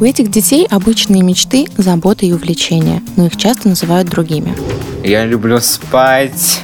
У 0.00 0.04
этих 0.04 0.30
детей 0.30 0.66
обычные 0.70 1.22
мечты, 1.22 1.66
заботы 1.76 2.24
и 2.24 2.32
увлечения, 2.32 3.02
но 3.16 3.26
их 3.26 3.36
часто 3.36 3.68
называют 3.68 4.08
другими. 4.08 4.56
Я 5.04 5.26
люблю 5.26 5.60
спать, 5.60 6.60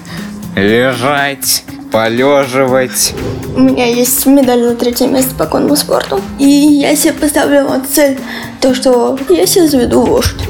лежать, 0.54 1.62
полеживать. 1.93 3.12
У 3.54 3.61
меня 3.61 3.85
есть 3.85 4.25
медаль 4.25 4.62
на 4.62 4.75
третье 4.75 5.07
место 5.07 5.35
по 5.35 5.45
конному 5.45 5.77
спорту. 5.77 6.19
И 6.38 6.46
я 6.46 6.96
себе 6.96 7.12
поставила 7.12 7.78
цель, 7.80 8.19
то, 8.62 8.74
что 8.74 9.19
я 9.28 9.46
себе 9.46 9.68
заведу 9.68 10.00
лошадь. 10.00 10.40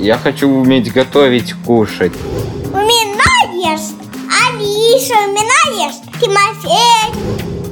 Я 0.00 0.16
хочу 0.16 0.48
уметь 0.48 0.90
готовить, 0.90 1.52
кушать. 1.66 2.12
У 2.72 2.78
меня 2.78 3.70
есть 3.70 3.92
Алиса, 4.48 5.14
у 5.28 5.32
меня 5.32 5.86
есть 5.86 6.02
Тимофей. 6.18 7.12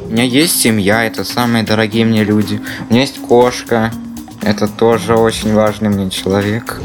У 0.07 0.13
меня 0.13 0.25
есть 0.25 0.61
семья, 0.61 1.05
это 1.05 1.25
самые 1.25 1.65
дорогие 1.65 2.05
мне 2.05 2.25
люди. 2.25 2.61
У 2.91 2.93
меня 2.93 3.03
есть 3.03 3.23
кошка, 3.23 3.91
это 4.43 4.69
тоже 4.69 5.15
очень 5.15 5.55
важный 5.55 5.89
мне 5.89 6.11
человек. 6.11 6.81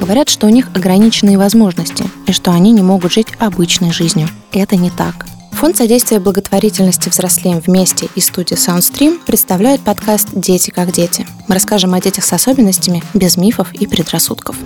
Говорят, 0.00 0.28
что 0.28 0.46
у 0.46 0.50
них 0.50 0.68
ограниченные 0.74 1.38
возможности 1.38 2.04
и 2.26 2.32
что 2.32 2.52
они 2.52 2.72
не 2.72 2.82
могут 2.82 3.12
жить 3.12 3.28
обычной 3.38 3.92
жизнью. 3.92 4.28
Это 4.52 4.76
не 4.76 4.90
так. 4.90 5.26
Фонд 5.52 5.76
содействия 5.76 6.20
благотворительности 6.20 7.10
«Взрослеем 7.10 7.60
вместе» 7.60 8.08
и 8.14 8.20
студия 8.20 8.56
Soundstream 8.56 9.18
представляют 9.26 9.82
подкаст 9.82 10.28
«Дети 10.32 10.70
как 10.70 10.90
дети». 10.90 11.26
Мы 11.48 11.54
расскажем 11.54 11.92
о 11.92 12.00
детях 12.00 12.24
с 12.24 12.32
особенностями 12.32 13.02
без 13.12 13.36
мифов 13.36 13.72
и 13.74 13.86
предрассудков. 13.86 14.56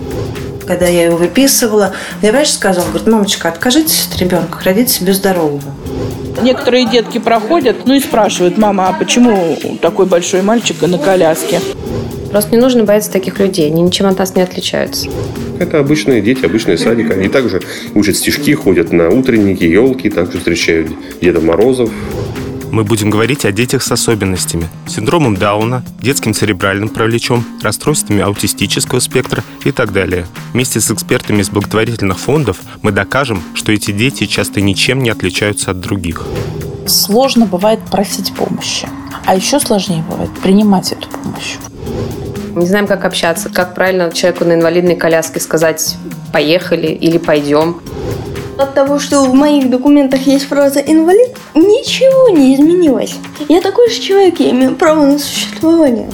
Когда 0.66 0.87
я 0.87 1.07
его 1.07 1.16
выписывала, 1.16 1.93
мне 2.23 2.30
врач 2.30 2.51
сказал, 2.51 2.85
говорит, 2.87 3.09
мамочка, 3.09 3.48
откажитесь 3.48 4.09
от 4.10 4.19
ребенка, 4.19 4.60
родите 4.62 4.93
себе 4.93 5.12
здорового. 5.12 5.74
Некоторые 6.43 6.87
детки 6.87 7.19
проходят, 7.19 7.87
ну 7.87 7.95
и 7.95 8.01
спрашивают, 8.01 8.57
мама, 8.57 8.88
а 8.88 8.93
почему 8.93 9.59
такой 9.82 10.07
большой 10.07 10.43
мальчик 10.43 10.80
на 10.82 10.98
коляске? 10.98 11.60
Просто 12.34 12.51
не 12.51 12.61
нужно 12.61 12.83
бояться 12.83 13.12
таких 13.12 13.38
людей, 13.38 13.68
они 13.68 13.80
ничем 13.80 14.07
от 14.07 14.18
нас 14.18 14.35
не 14.35 14.43
отличаются. 14.43 15.09
Это 15.60 15.79
обычные 15.79 16.21
дети, 16.21 16.45
обычный 16.45 16.76
садик. 16.76 17.13
Они 17.13 17.29
также 17.29 17.63
учат 17.95 18.16
стишки, 18.16 18.52
ходят 18.54 18.91
на 18.91 19.09
утренники, 19.09 19.63
елки, 19.63 20.10
также 20.10 20.38
встречают 20.38 20.91
Деда 21.21 21.41
Морозов. 21.41 21.91
Мы 22.73 22.82
будем 22.82 23.09
говорить 23.09 23.45
о 23.45 23.52
детях 23.52 23.85
с 23.85 23.93
особенностями, 23.93 24.66
синдромом 24.88 25.37
Дауна, 25.37 25.85
детским 26.02 26.35
церебральным 26.35 26.88
параличом, 26.88 27.45
расстройствами 27.63 28.21
аутистического 28.23 28.98
спектра 28.98 29.45
и 29.65 29.71
так 29.71 29.93
далее. 29.93 30.26
Вместе 30.54 30.80
с 30.80 30.91
экспертами 30.91 31.41
из 31.41 31.51
благотворительных 31.51 32.19
фондов 32.19 32.57
мы 32.82 32.91
докажем, 32.91 33.45
что 33.54 33.71
эти 33.71 33.93
дети 33.93 34.26
часто 34.26 34.60
ничем 34.60 35.04
не 35.04 35.10
отличаются 35.10 35.71
от 35.71 35.79
других. 35.79 36.26
Сложно 36.88 37.46
бывает 37.46 37.79
просить 37.88 38.35
помощи, 38.35 38.88
а 39.24 39.37
еще 39.37 39.60
сложнее 39.60 40.02
бывает 40.10 40.32
принимать 40.43 40.91
эту 40.91 41.09
помощь. 41.10 41.59
Не 42.55 42.66
знаем, 42.66 42.87
как 42.87 43.05
общаться, 43.05 43.49
как 43.49 43.74
правильно 43.74 44.13
человеку 44.13 44.45
на 44.45 44.52
инвалидной 44.52 44.95
коляске 44.95 45.41
сказать 45.41 45.97
«поехали» 46.33 46.87
или 46.87 47.19
«пойдем». 47.19 47.80
От 48.57 48.74
того, 48.74 49.01
что 49.01 49.24
в 49.24 49.35
моих 49.35 49.69
документах 49.69 50.21
есть 50.29 50.47
фраза 50.47 50.79
«инвалид», 50.79 51.37
ничего 51.57 52.29
не 52.29 52.55
изменилось. 52.55 53.16
Я 53.49 53.60
такой 53.60 53.91
же 53.91 54.01
человек, 54.01 54.38
я 54.38 54.51
имею 54.51 54.77
право 54.77 55.05
на 55.05 55.19
существование. 55.19 56.09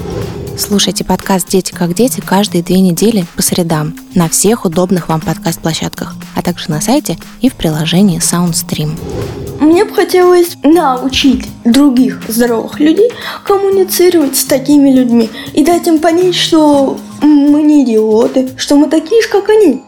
Слушайте 0.56 1.04
подкаст 1.04 1.46
«Дети 1.48 1.72
как 1.72 1.92
дети» 1.92 2.20
каждые 2.20 2.62
две 2.62 2.80
недели 2.80 3.26
по 3.36 3.42
средам 3.42 3.94
на 4.14 4.30
всех 4.30 4.64
удобных 4.64 5.10
вам 5.10 5.20
подкаст-площадках, 5.20 6.14
а 6.34 6.40
также 6.40 6.70
на 6.70 6.80
сайте 6.80 7.18
и 7.42 7.50
в 7.50 7.54
приложении 7.54 8.18
SoundStream. 8.18 8.98
Мне 9.60 9.84
бы 9.84 9.94
хотелось 9.94 10.56
научить 10.62 11.49
других 11.64 12.22
здоровых 12.28 12.80
людей 12.80 13.10
коммуницировать 13.44 14.36
с 14.36 14.44
такими 14.44 14.90
людьми 14.90 15.30
и 15.52 15.64
дать 15.64 15.86
им 15.86 15.98
понять, 15.98 16.34
что 16.34 16.98
мы 17.22 17.62
не 17.62 17.84
идиоты, 17.84 18.48
что 18.56 18.76
мы 18.76 18.88
такие 18.88 19.22
же, 19.22 19.28
как 19.28 19.48
они. 19.50 19.82